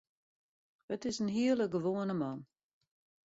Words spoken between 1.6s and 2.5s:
gewoane man.